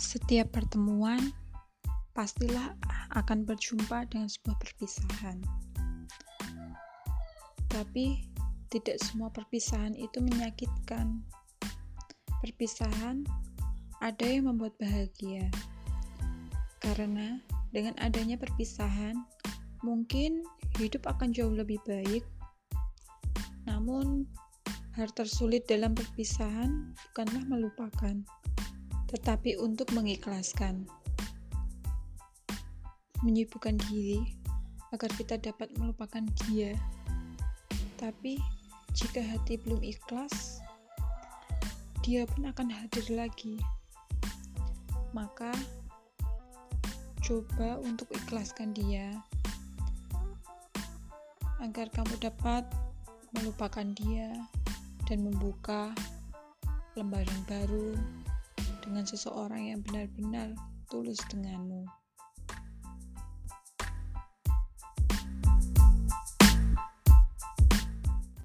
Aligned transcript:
Setiap 0.00 0.56
pertemuan 0.56 1.20
pastilah 2.16 2.72
akan 3.12 3.44
berjumpa 3.44 4.08
dengan 4.08 4.32
sebuah 4.32 4.56
perpisahan. 4.56 5.44
Tapi 7.68 8.24
tidak 8.72 8.96
semua 9.04 9.28
perpisahan 9.28 9.92
itu 9.92 10.24
menyakitkan. 10.24 11.20
Perpisahan 12.40 13.28
ada 14.00 14.24
yang 14.24 14.48
membuat 14.48 14.72
bahagia. 14.80 15.52
Karena 16.80 17.36
dengan 17.68 17.92
adanya 18.00 18.40
perpisahan, 18.40 19.20
mungkin 19.84 20.40
hidup 20.80 21.04
akan 21.12 21.36
jauh 21.36 21.52
lebih 21.52 21.76
baik. 21.84 22.24
Namun, 23.68 24.24
hal 24.96 25.12
tersulit 25.12 25.68
dalam 25.68 25.92
perpisahan 25.92 26.96
bukanlah 27.12 27.44
melupakan 27.52 28.16
tetapi 29.10 29.58
untuk 29.58 29.90
mengikhlaskan. 29.90 30.86
Menyibukkan 33.26 33.76
diri 33.90 34.22
agar 34.94 35.10
kita 35.18 35.34
dapat 35.36 35.74
melupakan 35.76 36.22
dia. 36.46 36.78
Tapi 37.98 38.38
jika 38.94 39.20
hati 39.20 39.58
belum 39.60 39.82
ikhlas, 39.82 40.62
dia 42.06 42.24
pun 42.24 42.46
akan 42.46 42.70
hadir 42.70 43.04
lagi. 43.12 43.58
Maka 45.10 45.50
coba 47.20 47.82
untuk 47.82 48.08
ikhlaskan 48.14 48.72
dia 48.72 49.10
agar 51.60 51.92
kamu 51.92 52.14
dapat 52.18 52.64
melupakan 53.36 53.84
dia 53.92 54.32
dan 55.04 55.28
membuka 55.28 55.92
lembaran 56.96 57.40
baru 57.46 57.94
dengan 58.90 59.06
seseorang 59.06 59.70
yang 59.70 59.86
benar-benar 59.86 60.50
tulus 60.90 61.22
denganmu. 61.30 61.99